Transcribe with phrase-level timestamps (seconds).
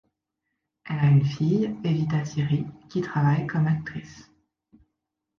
[0.85, 4.31] Elle a une fille, Evita Ciri, qui travaille comme actrice.